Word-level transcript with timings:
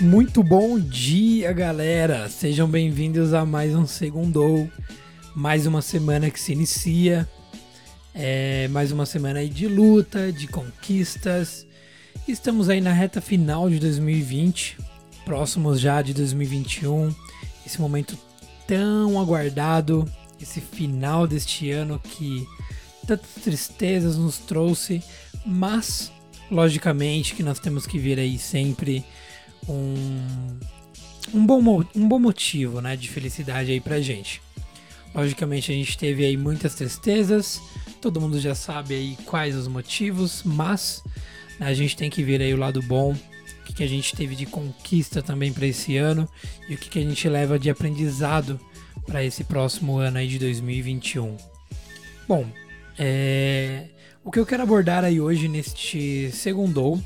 Muito 0.00 0.42
bom 0.42 0.78
dia, 0.78 1.50
galera! 1.54 2.28
Sejam 2.28 2.68
bem-vindos 2.68 3.32
a 3.32 3.46
mais 3.46 3.74
um 3.74 3.86
Segundou, 3.86 4.70
mais 5.34 5.66
uma 5.66 5.80
semana 5.80 6.30
que 6.30 6.38
se 6.38 6.52
inicia, 6.52 7.26
é, 8.14 8.68
mais 8.68 8.92
uma 8.92 9.06
semana 9.06 9.38
aí 9.38 9.48
de 9.48 9.66
luta, 9.66 10.30
de 10.30 10.46
conquistas. 10.48 11.66
Estamos 12.28 12.68
aí 12.68 12.82
na 12.82 12.92
reta 12.92 13.22
final 13.22 13.70
de 13.70 13.78
2020, 13.78 14.76
próximos 15.24 15.80
já 15.80 16.02
de 16.02 16.12
2021, 16.12 17.14
esse 17.64 17.80
momento 17.80 18.18
tão 18.66 19.18
aguardado, 19.18 20.06
esse 20.40 20.60
final 20.60 21.26
deste 21.26 21.70
ano 21.70 21.98
que 21.98 22.46
tantas 23.06 23.30
tristezas 23.42 24.16
nos 24.16 24.38
trouxe, 24.38 25.02
mas 25.44 26.12
logicamente 26.50 27.34
que 27.34 27.42
nós 27.42 27.58
temos 27.58 27.86
que 27.86 27.98
ver 27.98 28.18
aí 28.18 28.38
sempre 28.38 29.04
um, 29.68 30.58
um, 31.32 31.46
bom, 31.46 31.84
um 31.94 32.08
bom 32.08 32.18
motivo 32.18 32.80
né, 32.80 32.96
de 32.96 33.08
felicidade 33.08 33.70
aí 33.70 33.80
pra 33.80 34.00
gente. 34.00 34.42
Logicamente 35.14 35.72
a 35.72 35.74
gente 35.74 35.96
teve 35.96 36.24
aí 36.24 36.36
muitas 36.36 36.74
tristezas, 36.74 37.60
todo 38.00 38.20
mundo 38.20 38.38
já 38.38 38.54
sabe 38.54 38.94
aí 38.94 39.18
quais 39.24 39.56
os 39.56 39.66
motivos, 39.66 40.42
mas 40.44 41.02
né, 41.58 41.66
a 41.66 41.74
gente 41.74 41.96
tem 41.96 42.10
que 42.10 42.22
ver 42.22 42.42
aí 42.42 42.52
o 42.52 42.58
lado 42.58 42.82
bom, 42.82 43.12
o 43.12 43.64
que, 43.64 43.72
que 43.72 43.82
a 43.82 43.88
gente 43.88 44.14
teve 44.14 44.36
de 44.36 44.46
conquista 44.46 45.22
também 45.22 45.52
para 45.52 45.66
esse 45.66 45.96
ano 45.96 46.28
e 46.68 46.74
o 46.74 46.78
que, 46.78 46.88
que 46.88 46.98
a 46.98 47.02
gente 47.02 47.28
leva 47.28 47.58
de 47.58 47.70
aprendizado 47.70 48.60
para 49.06 49.24
esse 49.24 49.44
próximo 49.44 49.98
ano 49.98 50.18
aí 50.18 50.28
de 50.28 50.38
2021. 50.38 51.36
Bom, 52.28 52.46
é, 52.98 53.86
o 54.24 54.30
que 54.30 54.38
eu 54.38 54.46
quero 54.46 54.62
abordar 54.62 55.04
aí 55.04 55.20
hoje 55.20 55.48
neste 55.48 56.30
segundo 56.32 57.00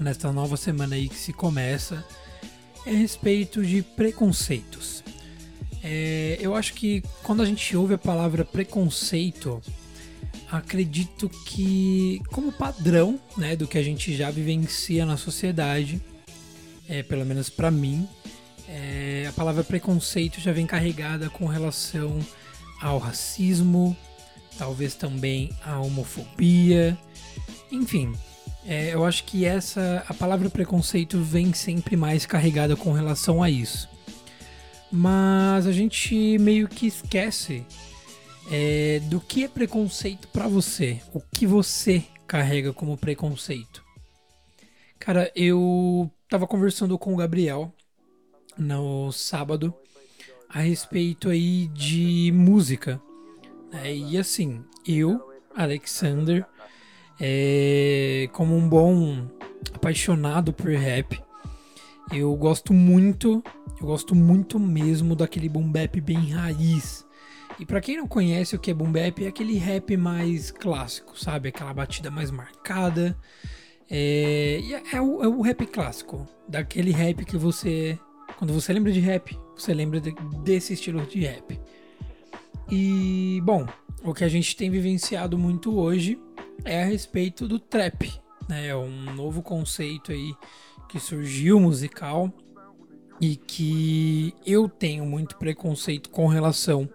nesta 0.00 0.32
nova 0.32 0.56
semana 0.56 0.96
aí 0.96 1.08
que 1.08 1.16
se 1.16 1.32
começa, 1.32 2.04
é 2.86 2.90
a 2.90 2.96
respeito 2.96 3.64
de 3.64 3.82
preconceitos. 3.82 5.04
É, 5.82 6.38
eu 6.40 6.54
acho 6.54 6.74
que 6.74 7.02
quando 7.22 7.42
a 7.42 7.44
gente 7.44 7.76
ouve 7.76 7.94
a 7.94 7.98
palavra 7.98 8.44
preconceito, 8.44 9.60
acredito 10.50 11.28
que, 11.46 12.20
como 12.30 12.50
padrão 12.50 13.20
né, 13.36 13.54
do 13.54 13.66
que 13.66 13.78
a 13.78 13.82
gente 13.82 14.16
já 14.16 14.30
vivencia 14.30 15.04
na 15.04 15.16
sociedade, 15.16 16.00
é, 16.88 17.02
pelo 17.02 17.24
menos 17.24 17.48
para 17.48 17.70
mim, 17.70 18.08
é, 18.72 19.26
a 19.28 19.32
palavra 19.32 19.64
preconceito 19.64 20.40
já 20.40 20.52
vem 20.52 20.64
carregada 20.64 21.28
com 21.28 21.46
relação 21.46 22.20
ao 22.80 22.98
racismo, 22.98 23.96
talvez 24.56 24.94
também 24.94 25.50
à 25.64 25.80
homofobia, 25.80 26.96
enfim, 27.72 28.12
é, 28.64 28.94
eu 28.94 29.04
acho 29.04 29.24
que 29.24 29.44
essa 29.44 30.04
a 30.08 30.14
palavra 30.14 30.48
preconceito 30.48 31.18
vem 31.18 31.52
sempre 31.52 31.96
mais 31.96 32.24
carregada 32.24 32.76
com 32.76 32.92
relação 32.92 33.42
a 33.42 33.50
isso. 33.50 33.88
Mas 34.92 35.66
a 35.66 35.72
gente 35.72 36.38
meio 36.38 36.68
que 36.68 36.86
esquece 36.86 37.64
é, 38.50 39.00
do 39.04 39.20
que 39.20 39.44
é 39.44 39.48
preconceito 39.48 40.28
para 40.28 40.46
você, 40.46 41.00
o 41.12 41.20
que 41.20 41.46
você 41.46 42.04
carrega 42.26 42.72
como 42.72 42.96
preconceito. 42.96 43.84
Cara, 44.98 45.30
eu 45.34 46.10
tava 46.28 46.46
conversando 46.46 46.96
com 46.96 47.14
o 47.14 47.16
Gabriel 47.16 47.72
no 48.60 49.10
sábado 49.10 49.74
a 50.48 50.60
respeito 50.60 51.28
aí 51.28 51.68
de 51.68 52.32
música. 52.34 53.00
É, 53.72 53.94
e 53.94 54.18
assim, 54.18 54.64
eu, 54.86 55.30
Alexander, 55.56 56.44
é, 57.20 58.28
como 58.32 58.56
um 58.56 58.68
bom 58.68 59.26
apaixonado 59.74 60.52
por 60.52 60.70
rap, 60.70 61.22
eu 62.12 62.34
gosto 62.34 62.72
muito, 62.74 63.42
eu 63.80 63.86
gosto 63.86 64.14
muito 64.14 64.58
mesmo 64.58 65.14
daquele 65.14 65.48
boom 65.48 65.70
bap 65.70 66.00
bem 66.00 66.30
raiz. 66.32 67.06
E 67.58 67.66
para 67.66 67.80
quem 67.80 67.96
não 67.96 68.08
conhece 68.08 68.56
o 68.56 68.58
que 68.58 68.70
é 68.70 68.74
boom 68.74 68.90
bap, 68.90 69.24
é 69.24 69.28
aquele 69.28 69.56
rap 69.56 69.96
mais 69.96 70.50
clássico, 70.50 71.18
sabe? 71.18 71.50
Aquela 71.50 71.72
batida 71.72 72.10
mais 72.10 72.30
marcada. 72.30 73.16
É, 73.88 74.60
é, 74.72 74.96
é, 74.96 75.00
o, 75.00 75.22
é 75.22 75.28
o 75.28 75.40
rap 75.40 75.66
clássico, 75.66 76.26
daquele 76.48 76.90
rap 76.90 77.24
que 77.24 77.36
você, 77.36 77.98
quando 78.40 78.54
você 78.54 78.72
lembra 78.72 78.90
de 78.90 79.00
rap, 79.00 79.38
você 79.54 79.74
lembra 79.74 80.00
de, 80.00 80.12
desse 80.42 80.72
estilo 80.72 81.04
de 81.04 81.20
rap. 81.20 81.60
E 82.70 83.38
bom, 83.44 83.66
o 84.02 84.14
que 84.14 84.24
a 84.24 84.28
gente 84.30 84.56
tem 84.56 84.70
vivenciado 84.70 85.36
muito 85.36 85.78
hoje 85.78 86.18
é 86.64 86.82
a 86.82 86.86
respeito 86.86 87.46
do 87.46 87.58
trap, 87.58 88.10
né? 88.48 88.68
É 88.68 88.74
um 88.74 89.14
novo 89.14 89.42
conceito 89.42 90.10
aí 90.10 90.34
que 90.88 90.98
surgiu 90.98 91.60
musical 91.60 92.32
e 93.20 93.36
que 93.36 94.34
eu 94.46 94.70
tenho 94.70 95.04
muito 95.04 95.36
preconceito 95.36 96.08
com 96.08 96.26
relação 96.26 96.88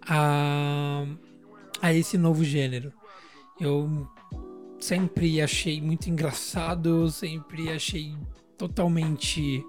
a, 0.00 1.06
a 1.80 1.94
esse 1.94 2.18
novo 2.18 2.42
gênero. 2.42 2.92
Eu 3.60 4.10
sempre 4.80 5.40
achei 5.40 5.80
muito 5.80 6.10
engraçado, 6.10 7.08
sempre 7.08 7.70
achei 7.70 8.16
totalmente 8.58 9.64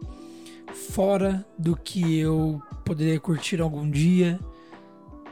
fora 0.74 1.46
do 1.58 1.76
que 1.76 2.20
eu 2.20 2.62
poderia 2.84 3.20
curtir 3.20 3.62
algum 3.62 3.90
dia. 3.90 4.40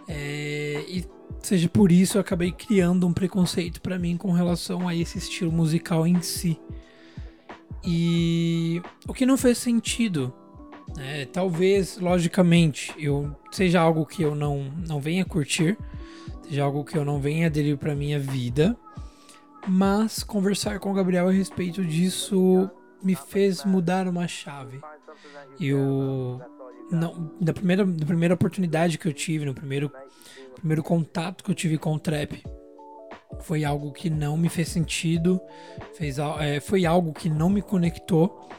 É, 0.08 0.84
e 0.88 1.06
seja 1.42 1.70
por 1.70 1.92
isso 1.92 2.18
eu 2.18 2.22
acabei 2.22 2.52
criando 2.52 3.08
um 3.08 3.14
preconceito 3.14 3.82
para 3.82 3.98
mim 3.98 4.18
com 4.18 4.32
relação 4.32 4.88
a 4.88 4.96
esse 4.96 5.18
estilo 5.18 5.52
musical 5.52 6.06
em 6.06 6.22
si. 6.22 6.60
E 7.84 8.82
o 9.08 9.14
que 9.14 9.26
não 9.26 9.38
fez 9.38 9.58
sentido, 9.58 10.34
né? 10.96 11.26
talvez 11.26 11.98
logicamente 11.98 12.94
eu 12.98 13.36
seja 13.52 13.82
algo 13.82 14.06
que 14.06 14.22
eu 14.22 14.36
não 14.36 14.72
não 14.88 15.00
venha 15.00 15.26
curtir, 15.26 15.78
seja 16.48 16.64
algo 16.64 16.84
que 16.84 16.98
eu 16.98 17.04
não 17.04 17.20
venha 17.20 17.48
aderir 17.48 17.78
para 17.78 17.96
minha 17.96 18.20
vida, 18.20 18.78
mas 19.68 20.22
conversar 20.22 20.80
com 20.80 20.92
o 20.92 20.94
Gabriel 20.94 21.28
a 21.28 21.32
respeito 21.32 21.84
disso 21.84 22.70
me 23.04 23.16
fez 23.16 23.66
mudar 23.66 24.08
uma 24.08 24.28
chave. 24.28 24.80
Eu 25.60 26.42
não, 26.92 27.32
da 27.40 27.54
primeira 27.54 27.86
da 27.86 28.06
primeira 28.06 28.34
oportunidade 28.34 28.98
que 28.98 29.08
eu 29.08 29.14
tive, 29.14 29.46
no 29.46 29.54
primeiro 29.54 29.92
primeiro 30.56 30.84
contato 30.84 31.44
que 31.44 31.52
eu 31.52 31.56
tive 31.56 31.78
com 31.78 31.94
o 31.94 32.00
trap 32.00 32.44
foi 33.40 33.64
algo 33.64 33.92
que 33.92 34.10
não 34.10 34.38
me 34.38 34.50
fez 34.50 34.70
sentido, 34.70 35.42
fez, 35.96 36.18
é, 36.40 36.60
foi 36.60 36.86
algo 36.86 37.14
que 37.14 37.30
não 37.30 37.50
me 37.50 37.62
conectou. 37.62 38.50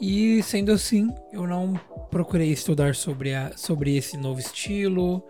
E 0.00 0.42
sendo 0.42 0.72
assim, 0.72 1.10
eu 1.32 1.46
não 1.46 1.74
procurei 2.10 2.50
estudar 2.50 2.94
sobre, 2.94 3.34
a, 3.34 3.56
sobre 3.56 3.96
esse 3.96 4.16
novo 4.16 4.38
estilo, 4.38 5.22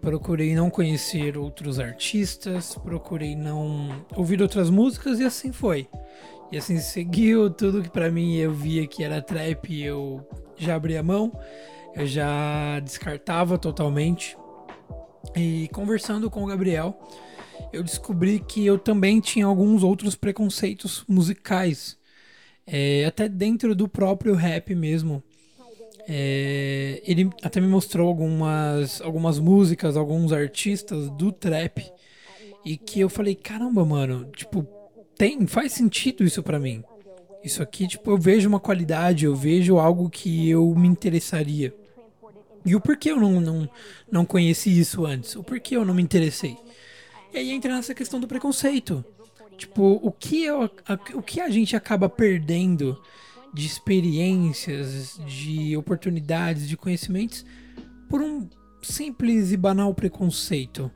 procurei 0.00 0.54
não 0.54 0.68
conhecer 0.68 1.38
outros 1.38 1.78
artistas, 1.78 2.74
procurei 2.82 3.36
não 3.36 4.04
ouvir 4.16 4.42
outras 4.42 4.68
músicas 4.68 5.20
e 5.20 5.24
assim 5.24 5.52
foi. 5.52 5.88
E 6.52 6.58
assim 6.58 6.78
seguiu 6.78 7.48
tudo 7.48 7.82
que 7.82 7.88
para 7.88 8.10
mim 8.10 8.36
eu 8.36 8.52
via 8.52 8.86
que 8.86 9.02
era 9.02 9.22
trap, 9.22 9.74
eu 9.82 10.20
já 10.54 10.74
abri 10.74 10.98
a 10.98 11.02
mão, 11.02 11.32
eu 11.96 12.06
já 12.06 12.78
descartava 12.80 13.56
totalmente. 13.56 14.36
E 15.34 15.66
conversando 15.72 16.28
com 16.30 16.44
o 16.44 16.46
Gabriel, 16.46 16.94
eu 17.72 17.82
descobri 17.82 18.38
que 18.38 18.66
eu 18.66 18.78
também 18.78 19.18
tinha 19.18 19.46
alguns 19.46 19.82
outros 19.82 20.14
preconceitos 20.14 21.04
musicais, 21.08 21.96
é, 22.66 23.06
até 23.06 23.30
dentro 23.30 23.74
do 23.74 23.88
próprio 23.88 24.34
rap 24.34 24.74
mesmo. 24.74 25.22
É, 26.06 27.00
ele 27.06 27.30
até 27.42 27.62
me 27.62 27.66
mostrou 27.66 28.06
algumas, 28.06 29.00
algumas 29.00 29.38
músicas, 29.38 29.96
alguns 29.96 30.32
artistas 30.32 31.08
do 31.12 31.32
trap, 31.32 31.82
e 32.62 32.76
que 32.76 33.00
eu 33.00 33.08
falei: 33.08 33.34
caramba, 33.34 33.86
mano, 33.86 34.30
tipo, 34.36 34.81
tem, 35.22 35.46
faz 35.46 35.70
sentido 35.70 36.24
isso 36.24 36.42
para 36.42 36.58
mim. 36.58 36.82
Isso 37.44 37.62
aqui, 37.62 37.86
tipo, 37.86 38.10
eu 38.10 38.18
vejo 38.18 38.48
uma 38.48 38.58
qualidade, 38.58 39.24
eu 39.24 39.36
vejo 39.36 39.78
algo 39.78 40.10
que 40.10 40.50
eu 40.50 40.74
me 40.74 40.88
interessaria. 40.88 41.72
E 42.66 42.74
o 42.74 42.80
porquê 42.80 43.12
eu 43.12 43.20
não, 43.20 43.40
não, 43.40 43.70
não 44.10 44.24
conheci 44.24 44.76
isso 44.76 45.06
antes? 45.06 45.36
O 45.36 45.44
porquê 45.44 45.76
eu 45.76 45.84
não 45.84 45.94
me 45.94 46.02
interessei? 46.02 46.56
E 47.32 47.38
aí 47.38 47.52
entra 47.52 47.72
nessa 47.72 47.94
questão 47.94 48.18
do 48.18 48.26
preconceito. 48.26 49.04
Tipo, 49.56 50.00
o 50.02 50.10
que, 50.10 50.42
eu, 50.42 50.64
a, 50.64 50.94
o 51.14 51.22
que 51.22 51.40
a 51.40 51.48
gente 51.48 51.76
acaba 51.76 52.08
perdendo 52.08 53.00
de 53.54 53.64
experiências, 53.64 55.20
de 55.24 55.76
oportunidades, 55.76 56.68
de 56.68 56.76
conhecimentos 56.76 57.46
por 58.08 58.20
um 58.20 58.48
simples 58.82 59.52
e 59.52 59.56
banal 59.56 59.94
preconceito? 59.94 60.90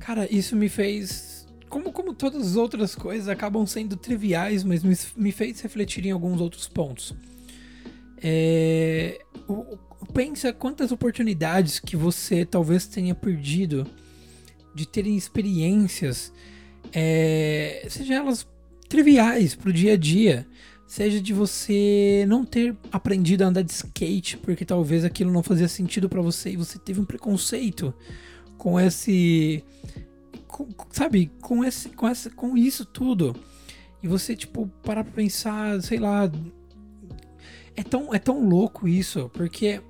Cara, 0.00 0.26
isso 0.34 0.56
me 0.56 0.68
fez. 0.68 1.39
Como, 1.70 1.92
como 1.92 2.12
todas 2.12 2.48
as 2.48 2.56
outras 2.56 2.96
coisas 2.96 3.28
acabam 3.28 3.64
sendo 3.64 3.96
triviais, 3.96 4.64
mas 4.64 4.82
me, 4.82 4.94
me 5.16 5.30
fez 5.30 5.60
refletir 5.60 6.04
em 6.04 6.10
alguns 6.10 6.40
outros 6.40 6.66
pontos. 6.66 7.14
É, 8.22 9.20
pensa 10.12 10.52
quantas 10.52 10.90
oportunidades 10.90 11.78
que 11.78 11.96
você 11.96 12.44
talvez 12.44 12.86
tenha 12.86 13.14
perdido 13.14 13.86
de 14.74 14.86
terem 14.86 15.16
experiências, 15.16 16.32
é, 16.92 17.86
seja 17.88 18.14
elas 18.14 18.46
triviais 18.88 19.54
pro 19.54 19.72
dia 19.72 19.92
a 19.92 19.96
dia, 19.96 20.46
seja 20.88 21.20
de 21.20 21.32
você 21.32 22.24
não 22.26 22.44
ter 22.44 22.76
aprendido 22.90 23.42
a 23.42 23.46
andar 23.46 23.62
de 23.62 23.70
skate 23.70 24.36
porque 24.38 24.64
talvez 24.64 25.04
aquilo 25.04 25.30
não 25.30 25.42
fazia 25.42 25.68
sentido 25.68 26.08
para 26.08 26.20
você 26.20 26.50
e 26.50 26.56
você 26.56 26.80
teve 26.80 27.00
um 27.00 27.04
preconceito 27.04 27.94
com 28.58 28.78
esse 28.78 29.64
com, 30.66 30.86
sabe, 30.90 31.30
com 31.40 31.64
esse 31.64 31.88
com 31.90 32.08
essa 32.08 32.30
com 32.30 32.56
isso 32.56 32.84
tudo. 32.84 33.34
E 34.02 34.08
você 34.08 34.34
tipo 34.34 34.66
parar 34.82 35.04
pra 35.04 35.12
pensar, 35.12 35.80
sei 35.82 35.98
lá, 35.98 36.30
é 37.76 37.82
tão 37.82 38.14
é 38.14 38.18
tão 38.18 38.48
louco 38.48 38.88
isso, 38.88 39.30
porque 39.32 39.80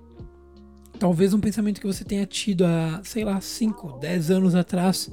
talvez 0.98 1.32
um 1.32 1.40
pensamento 1.40 1.80
que 1.80 1.86
você 1.86 2.04
tenha 2.04 2.26
tido 2.26 2.64
há, 2.64 3.00
sei 3.02 3.24
lá, 3.24 3.40
5, 3.40 3.98
10 3.98 4.30
anos 4.30 4.54
atrás 4.54 5.10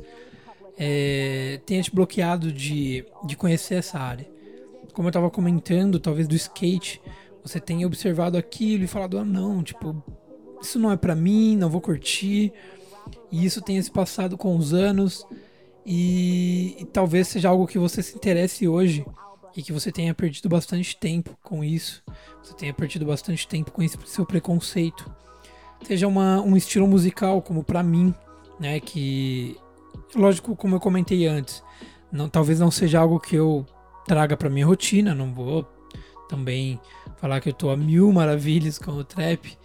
é, 0.77 1.59
tenha 1.65 1.81
te 1.81 1.93
bloqueado 1.93 2.51
de, 2.51 3.05
de 3.25 3.35
conhecer 3.35 3.75
essa 3.75 3.97
área. 3.97 4.29
Como 4.93 5.07
eu 5.07 5.09
estava 5.09 5.29
comentando, 5.29 5.99
talvez 5.99 6.27
do 6.27 6.35
skate, 6.35 7.01
você 7.41 7.59
tenha 7.59 7.87
observado 7.87 8.37
aquilo 8.37 8.83
e 8.83 8.87
falado, 8.87 9.17
ah 9.17 9.25
não, 9.25 9.63
tipo, 9.63 10.03
isso 10.61 10.77
não 10.77 10.91
é 10.91 10.97
para 10.97 11.15
mim, 11.15 11.55
não 11.55 11.69
vou 11.69 11.81
curtir. 11.81 12.51
E 13.31 13.45
isso 13.45 13.61
tenha 13.61 13.81
se 13.81 13.89
passado 13.89 14.37
com 14.37 14.55
os 14.55 14.73
anos 14.73 15.25
e, 15.89 16.75
e 16.77 16.85
talvez 16.85 17.29
seja 17.29 17.47
algo 17.47 17.65
que 17.65 17.79
você 17.79 18.03
se 18.03 18.13
interesse 18.13 18.67
hoje 18.67 19.05
e 19.55 19.63
que 19.63 19.71
você 19.71 19.89
tenha 19.89 20.13
perdido 20.13 20.49
bastante 20.49 20.97
tempo 20.97 21.37
com 21.41 21.63
isso. 21.63 22.03
Você 22.43 22.53
tenha 22.55 22.73
perdido 22.73 23.05
bastante 23.05 23.47
tempo 23.47 23.71
com 23.71 23.81
esse 23.81 23.97
seu 24.05 24.25
preconceito. 24.25 25.09
Seja 25.83 26.05
uma, 26.05 26.41
um 26.41 26.57
estilo 26.57 26.85
musical, 26.85 27.41
como 27.41 27.63
para 27.63 27.81
mim, 27.81 28.13
né? 28.59 28.81
Que, 28.81 29.55
lógico, 30.13 30.57
como 30.57 30.75
eu 30.75 30.79
comentei 30.81 31.25
antes, 31.25 31.63
não, 32.11 32.27
talvez 32.27 32.59
não 32.59 32.69
seja 32.69 32.99
algo 32.99 33.17
que 33.17 33.37
eu 33.37 33.65
traga 34.05 34.35
para 34.35 34.49
minha 34.49 34.65
rotina. 34.65 35.15
Não 35.15 35.33
vou 35.33 35.65
também 36.27 36.81
falar 37.15 37.39
que 37.39 37.47
eu 37.47 37.53
tô 37.53 37.69
a 37.69 37.77
mil 37.77 38.11
maravilhas 38.11 38.77
com 38.77 38.91
o 38.91 39.05
trap, 39.05 39.57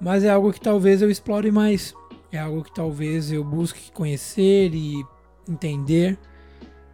mas 0.00 0.22
é 0.22 0.30
algo 0.30 0.52
que 0.52 0.60
talvez 0.60 1.02
eu 1.02 1.10
explore 1.10 1.50
mais. 1.50 1.92
É 2.30 2.38
algo 2.38 2.62
que 2.62 2.72
talvez 2.72 3.32
eu 3.32 3.42
busque 3.42 3.90
conhecer 3.90 4.72
e 4.72 5.04
entender, 5.48 6.18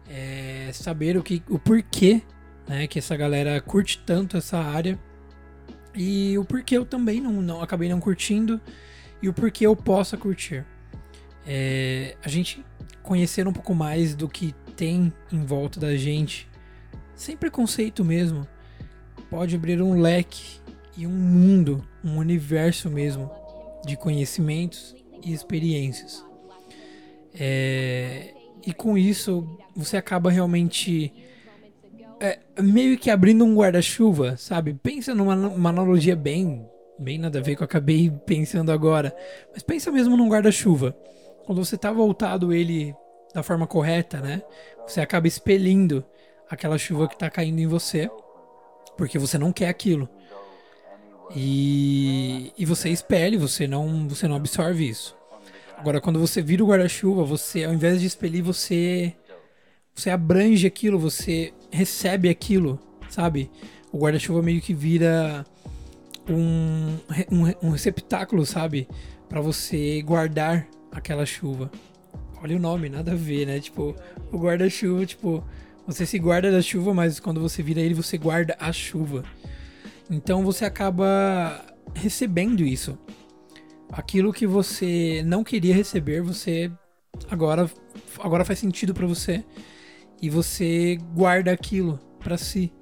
é, 0.07 0.69
saber 0.73 1.17
o 1.17 1.23
que, 1.23 1.43
o 1.49 1.57
porquê, 1.57 2.21
né, 2.67 2.87
que 2.87 2.99
essa 2.99 3.15
galera 3.15 3.59
curte 3.61 4.01
tanto 4.05 4.37
essa 4.37 4.57
área 4.57 4.99
e 5.95 6.37
o 6.37 6.45
porquê 6.45 6.77
eu 6.77 6.85
também 6.85 7.21
não, 7.21 7.33
não 7.41 7.61
acabei 7.61 7.89
não 7.89 7.99
curtindo 7.99 8.59
e 9.21 9.29
o 9.29 9.33
porquê 9.33 9.65
eu 9.65 9.75
possa 9.75 10.17
curtir. 10.17 10.65
É, 11.45 12.15
a 12.23 12.29
gente 12.29 12.63
conhecer 13.01 13.47
um 13.47 13.53
pouco 13.53 13.75
mais 13.75 14.15
do 14.15 14.27
que 14.27 14.55
tem 14.75 15.13
em 15.31 15.45
volta 15.45 15.79
da 15.79 15.95
gente, 15.95 16.49
sem 17.15 17.37
preconceito 17.37 18.03
mesmo, 18.03 18.47
pode 19.29 19.55
abrir 19.55 19.81
um 19.81 19.99
leque 19.99 20.59
e 20.97 21.05
um 21.05 21.11
mundo, 21.11 21.87
um 22.03 22.17
universo 22.17 22.89
mesmo 22.89 23.31
de 23.85 23.97
conhecimentos 23.97 24.95
e 25.23 25.33
experiências. 25.33 26.25
É, 27.33 28.33
e 28.65 28.73
com 28.73 28.97
isso 28.97 29.47
você 29.75 29.97
acaba 29.97 30.31
realmente 30.31 31.13
é, 32.19 32.39
meio 32.61 32.97
que 32.97 33.09
abrindo 33.09 33.43
um 33.43 33.55
guarda-chuva, 33.55 34.37
sabe? 34.37 34.73
Pensa 34.73 35.13
numa 35.13 35.35
uma 35.35 35.69
analogia 35.69 36.15
bem, 36.15 36.65
bem 36.97 37.17
nada 37.17 37.39
a 37.39 37.41
ver 37.41 37.55
que 37.55 37.61
eu 37.61 37.65
acabei 37.65 38.09
pensando 38.25 38.71
agora, 38.71 39.15
mas 39.51 39.61
pensa 39.61 39.91
mesmo 39.91 40.15
num 40.15 40.29
guarda-chuva. 40.29 40.95
Quando 41.45 41.63
você 41.63 41.77
tá 41.77 41.91
voltado 41.91 42.53
ele 42.53 42.95
da 43.33 43.43
forma 43.43 43.67
correta, 43.67 44.21
né? 44.21 44.41
Você 44.87 45.01
acaba 45.01 45.27
expelindo 45.27 46.05
aquela 46.49 46.77
chuva 46.77 47.07
que 47.07 47.17
tá 47.17 47.29
caindo 47.29 47.59
em 47.59 47.67
você, 47.67 48.09
porque 48.95 49.19
você 49.19 49.37
não 49.37 49.51
quer 49.51 49.67
aquilo. 49.67 50.07
E, 51.35 52.53
e 52.57 52.65
você 52.65 52.89
expele, 52.89 53.37
você 53.37 53.67
não, 53.67 54.07
você 54.07 54.27
não 54.27 54.35
absorve 54.35 54.87
isso. 54.87 55.17
Agora, 55.77 55.99
quando 55.99 56.19
você 56.19 56.41
vira 56.41 56.63
o 56.63 56.67
guarda-chuva, 56.67 57.23
você, 57.23 57.63
ao 57.63 57.73
invés 57.73 57.99
de 57.99 58.07
expelir, 58.07 58.43
você, 58.43 59.13
você 59.93 60.09
abrange 60.09 60.65
aquilo, 60.65 60.97
você 60.97 61.53
recebe 61.71 62.29
aquilo, 62.29 62.79
sabe? 63.09 63.51
O 63.91 63.97
guarda-chuva 63.97 64.41
meio 64.41 64.61
que 64.61 64.73
vira 64.73 65.45
um, 66.29 66.97
um, 67.31 67.67
um 67.67 67.69
receptáculo, 67.71 68.45
sabe? 68.45 68.87
para 69.33 69.41
você 69.41 69.99
guardar 70.03 70.67
aquela 70.91 71.25
chuva. 71.25 71.71
Olha 72.39 72.55
o 72.55 72.59
nome, 72.59 72.87
nada 72.87 73.13
a 73.13 73.15
ver, 73.15 73.47
né? 73.47 73.59
Tipo, 73.59 73.95
o 74.31 74.37
guarda-chuva, 74.37 75.07
tipo, 75.07 75.43
você 75.87 76.05
se 76.05 76.19
guarda 76.19 76.51
da 76.51 76.61
chuva, 76.61 76.93
mas 76.93 77.19
quando 77.19 77.41
você 77.41 77.63
vira 77.63 77.81
ele, 77.81 77.95
você 77.95 78.15
guarda 78.15 78.55
a 78.59 78.71
chuva. 78.71 79.23
Então 80.07 80.43
você 80.43 80.65
acaba 80.65 81.65
recebendo 81.95 82.63
isso. 82.63 82.95
Aquilo 83.93 84.33
que 84.33 84.47
você 84.47 85.21
não 85.23 85.43
queria 85.43 85.75
receber, 85.75 86.21
você 86.21 86.71
agora 87.29 87.69
agora 88.19 88.43
faz 88.43 88.57
sentido 88.57 88.93
para 88.93 89.05
você 89.05 89.43
e 90.19 90.29
você 90.29 90.97
guarda 91.13 91.51
aquilo 91.51 91.99
para 92.19 92.35
si. 92.37 92.73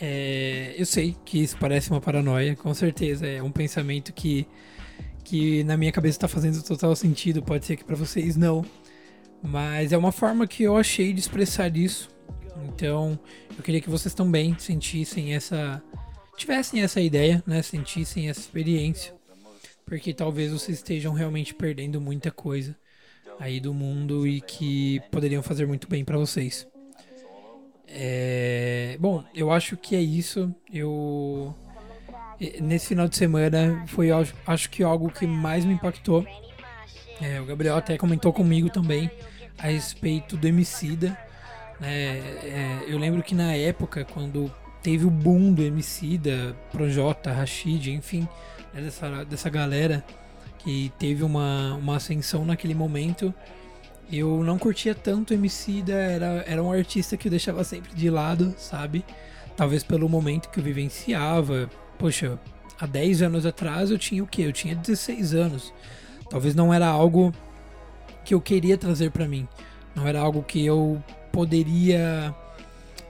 É, 0.00 0.74
eu 0.76 0.84
sei 0.84 1.16
que 1.24 1.40
isso 1.40 1.56
parece 1.56 1.90
uma 1.90 2.00
paranoia, 2.00 2.56
com 2.56 2.74
certeza 2.74 3.26
é 3.26 3.40
um 3.40 3.52
pensamento 3.52 4.12
que 4.12 4.46
que 5.22 5.62
na 5.62 5.76
minha 5.76 5.92
cabeça 5.92 6.16
está 6.16 6.28
fazendo 6.28 6.60
total 6.62 6.96
sentido, 6.96 7.40
pode 7.40 7.64
ser 7.64 7.76
que 7.76 7.84
para 7.84 7.94
vocês 7.94 8.36
não, 8.36 8.64
mas 9.40 9.92
é 9.92 9.96
uma 9.96 10.10
forma 10.10 10.48
que 10.48 10.64
eu 10.64 10.76
achei 10.76 11.12
de 11.12 11.20
expressar 11.20 11.74
isso. 11.76 12.10
Então, 12.66 13.18
eu 13.56 13.62
queria 13.62 13.80
que 13.80 13.88
vocês 13.88 14.12
também 14.12 14.56
sentissem 14.58 15.32
essa 15.34 15.80
tivessem 16.36 16.82
essa 16.82 17.00
ideia, 17.00 17.42
né? 17.46 17.62
Sentissem 17.62 18.28
essa 18.28 18.40
experiência. 18.40 19.14
Porque 19.84 20.14
talvez 20.14 20.52
vocês 20.52 20.78
estejam 20.78 21.12
realmente 21.12 21.54
perdendo 21.54 22.00
muita 22.00 22.30
coisa 22.30 22.76
aí 23.38 23.60
do 23.60 23.74
mundo 23.74 24.26
e 24.26 24.40
que 24.40 25.00
poderiam 25.10 25.42
fazer 25.42 25.66
muito 25.66 25.88
bem 25.88 26.04
para 26.04 26.18
vocês. 26.18 26.66
É... 27.86 28.96
Bom, 29.00 29.24
eu 29.34 29.50
acho 29.50 29.76
que 29.76 29.94
é 29.94 30.00
isso. 30.00 30.54
Eu 30.72 31.54
nesse 32.60 32.88
final 32.88 33.08
de 33.08 33.16
semana 33.16 33.84
foi 33.86 34.08
acho 34.46 34.70
que 34.70 34.82
algo 34.82 35.10
que 35.10 35.26
mais 35.26 35.64
me 35.64 35.74
impactou. 35.74 36.26
É, 37.20 37.40
o 37.40 37.44
Gabriel 37.44 37.76
até 37.76 37.96
comentou 37.96 38.32
comigo 38.32 38.68
também 38.68 39.10
a 39.58 39.68
respeito 39.68 40.36
do 40.36 40.46
Emicida. 40.46 41.16
É, 41.80 41.88
é, 41.88 42.84
eu 42.88 42.98
lembro 42.98 43.22
que 43.22 43.34
na 43.34 43.54
época, 43.54 44.04
quando 44.04 44.52
teve 44.82 45.04
o 45.04 45.10
boom 45.10 45.52
do 45.52 45.62
Emicida, 45.62 46.56
Projota, 46.70 47.32
Rashid, 47.32 47.92
enfim, 47.92 48.26
né, 48.72 48.82
dessa, 48.82 49.24
dessa 49.24 49.50
galera 49.50 50.04
que 50.58 50.92
teve 50.98 51.22
uma, 51.24 51.74
uma 51.74 51.96
ascensão 51.96 52.44
naquele 52.44 52.74
momento, 52.74 53.34
eu 54.10 54.44
não 54.44 54.58
curtia 54.58 54.94
tanto 54.94 55.30
o 55.30 55.34
Emicida, 55.34 55.94
era, 55.94 56.44
era 56.46 56.62
um 56.62 56.70
artista 56.70 57.16
que 57.16 57.28
eu 57.28 57.30
deixava 57.30 57.64
sempre 57.64 57.94
de 57.94 58.10
lado, 58.10 58.54
sabe? 58.58 59.04
Talvez 59.56 59.82
pelo 59.82 60.08
momento 60.08 60.50
que 60.50 60.60
eu 60.60 60.64
vivenciava. 60.64 61.70
Poxa, 61.98 62.38
há 62.78 62.86
10 62.86 63.22
anos 63.22 63.46
atrás 63.46 63.90
eu 63.90 63.98
tinha 63.98 64.22
o 64.22 64.26
quê? 64.26 64.42
Eu 64.42 64.52
tinha 64.52 64.74
16 64.74 65.34
anos. 65.34 65.72
Talvez 66.28 66.54
não 66.54 66.72
era 66.72 66.86
algo 66.86 67.32
que 68.24 68.34
eu 68.34 68.40
queria 68.40 68.76
trazer 68.76 69.10
para 69.10 69.26
mim. 69.26 69.48
Não 69.94 70.06
era 70.06 70.20
algo 70.20 70.42
que 70.42 70.64
eu 70.64 71.02
poderia 71.30 72.34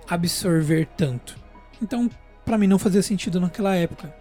absorver 0.09 0.87
tanto. 0.97 1.37
Então, 1.81 2.09
para 2.45 2.59
mim 2.59 2.66
não 2.66 2.78
fazia 2.78 3.02
sentido 3.02 3.40
naquela 3.40 3.75
época. 3.75 4.14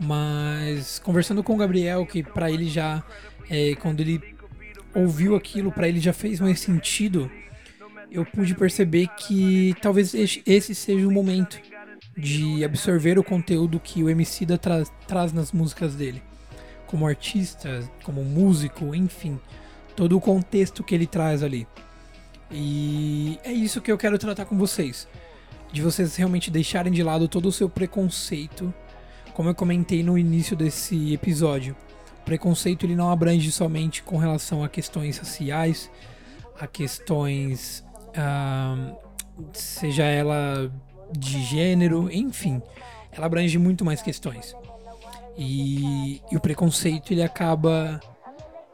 Mas 0.00 0.98
conversando 0.98 1.44
com 1.44 1.54
o 1.54 1.56
Gabriel, 1.58 2.06
que 2.06 2.22
para 2.22 2.50
ele 2.50 2.68
já, 2.68 3.02
é, 3.50 3.74
quando 3.74 4.00
ele 4.00 4.34
ouviu 4.94 5.36
aquilo, 5.36 5.70
para 5.70 5.86
ele 5.86 6.00
já 6.00 6.12
fez 6.12 6.40
mais 6.40 6.58
sentido, 6.58 7.30
eu 8.10 8.24
pude 8.24 8.54
perceber 8.54 9.08
que 9.08 9.74
talvez 9.80 10.14
esse 10.14 10.74
seja 10.74 11.06
o 11.06 11.10
momento 11.10 11.60
de 12.16 12.64
absorver 12.64 13.18
o 13.18 13.24
conteúdo 13.24 13.78
que 13.78 14.02
o 14.02 14.08
MC 14.08 14.46
da 14.46 14.58
tra 14.58 14.84
traz 15.06 15.32
nas 15.32 15.52
músicas 15.52 15.94
dele, 15.94 16.22
como 16.86 17.06
artista, 17.06 17.88
como 18.02 18.24
músico, 18.24 18.94
enfim, 18.94 19.38
todo 19.94 20.16
o 20.16 20.20
contexto 20.20 20.82
que 20.82 20.94
ele 20.94 21.06
traz 21.06 21.42
ali. 21.42 21.68
E 22.50 23.38
é 23.44 23.52
isso 23.52 23.80
que 23.80 23.92
eu 23.92 23.98
quero 23.98 24.18
tratar 24.18 24.44
com 24.46 24.56
vocês, 24.56 25.06
de 25.72 25.82
vocês 25.82 26.16
realmente 26.16 26.50
deixarem 26.50 26.92
de 26.92 27.02
lado 27.02 27.28
todo 27.28 27.46
o 27.46 27.52
seu 27.52 27.68
preconceito 27.68 28.74
como 29.40 29.48
eu 29.48 29.54
comentei 29.54 30.02
no 30.02 30.18
início 30.18 30.54
desse 30.54 31.14
episódio, 31.14 31.74
o 32.20 32.24
preconceito 32.26 32.84
ele 32.84 32.94
não 32.94 33.10
abrange 33.10 33.50
somente 33.50 34.02
com 34.02 34.18
relação 34.18 34.62
a 34.62 34.68
questões 34.68 35.16
raciais, 35.16 35.90
a 36.60 36.66
questões, 36.66 37.82
ah, 38.14 38.92
seja 39.54 40.04
ela 40.04 40.70
de 41.10 41.42
gênero, 41.42 42.12
enfim, 42.12 42.60
ela 43.10 43.24
abrange 43.24 43.56
muito 43.56 43.82
mais 43.82 44.02
questões. 44.02 44.54
E, 45.38 46.20
e 46.30 46.36
o 46.36 46.40
preconceito 46.40 47.10
ele 47.14 47.22
acaba 47.22 47.98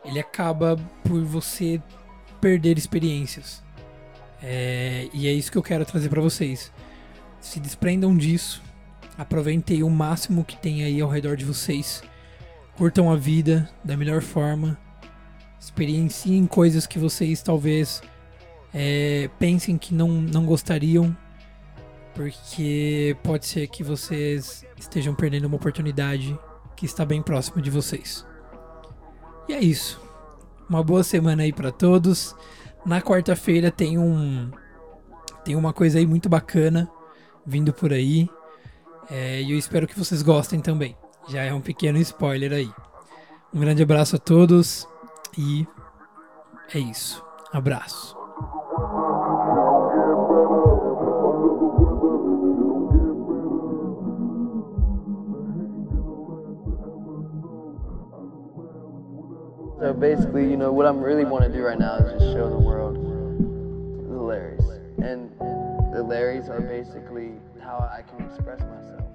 ele 0.05 0.19
acaba 0.19 0.77
por 1.05 1.23
você 1.23 1.81
perder 2.41 2.77
experiências. 2.77 3.63
É, 4.43 5.09
e 5.15 5.29
é 5.29 5.33
isso 5.33 5.53
que 5.53 5.59
eu 5.59 5.63
quero 5.63 5.85
trazer 5.85 6.09
para 6.09 6.21
vocês. 6.21 6.73
Se 7.39 7.61
desprendam 7.61 8.17
disso, 8.17 8.61
aproveitem 9.17 9.83
o 9.83 9.91
máximo 9.91 10.45
que 10.45 10.57
tem 10.57 10.85
aí 10.85 11.01
ao 11.01 11.09
redor 11.09 11.37
de 11.37 11.45
vocês, 11.45 12.03
curtam 12.77 13.11
a 13.11 13.17
vida 13.17 13.69
da 13.85 13.97
melhor 13.97 14.23
forma, 14.23 14.79
experienciem 15.59 16.47
coisas 16.47 16.87
que 16.87 16.99
vocês 16.99 17.43
talvez 17.43 18.03
é, 18.73 19.31
pensem 19.39 19.79
que 19.79 19.95
não, 19.95 20.09
não 20.09 20.45
gostariam, 20.45 21.17
porque 22.15 23.17
pode 23.23 23.47
ser 23.47 23.67
que 23.69 23.83
vocês 23.83 24.65
estejam 24.79 25.15
perdendo 25.15 25.47
uma 25.47 25.57
oportunidade 25.57 26.39
que 26.77 26.87
está 26.87 27.05
bem 27.05 27.23
próxima 27.23 27.61
de 27.63 27.71
vocês. 27.71 28.27
E 29.49 29.55
é 29.55 29.61
isso. 29.61 30.01
Uma 30.69 30.83
boa 30.83 31.05
semana 31.05 31.43
aí 31.43 31.53
para 31.53 31.71
todos. 31.71 32.35
Na 32.85 33.01
quarta-feira 33.01 33.71
tem 33.71 33.99
um 33.99 34.51
tem 35.45 35.55
uma 35.55 35.73
coisa 35.73 35.99
aí 35.99 36.07
muito 36.07 36.29
bacana 36.29 36.91
vindo 37.47 37.73
por 37.73 37.93
aí. 37.93 38.29
É, 39.11 39.41
e 39.41 39.53
eu 39.53 39.59
espero 39.59 39.87
que 39.87 39.99
vocês 39.99 40.23
gostem 40.23 40.61
também. 40.61 40.97
Já 41.29 41.43
é 41.43 41.53
um 41.53 41.61
pequeno 41.61 41.99
spoiler 41.99 42.53
aí. 42.53 42.71
Um 43.55 43.61
grande 43.61 43.83
abraço 43.83 44.17
a 44.17 44.19
todos 44.19 44.87
e 45.37 45.67
é 46.75 46.79
isso. 46.79 47.25
Abraço. 47.53 48.17
So 59.79 59.93
basically, 59.93 60.51
you 60.51 60.57
know, 60.57 60.73
what 60.73 60.87
I'm 60.87 61.01
really 61.01 61.25
want 61.25 61.45
to 61.45 61.53
do 61.53 61.63
right 61.63 61.79
now 61.79 61.97
is 61.99 62.11
just 62.13 62.33
show 62.33 62.49
the 62.49 62.59
world 62.59 62.97
the 62.97 64.19
Larrys. 64.19 64.67
And 64.99 65.31
the 65.93 66.03
Larrys 66.03 66.49
are 66.49 66.61
basically 66.61 67.35
I 67.97 68.03
can 68.03 68.21
express 68.27 68.61
myself. 68.61 69.06